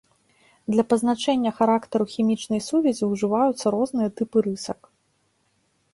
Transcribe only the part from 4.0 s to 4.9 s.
тыпы рысак.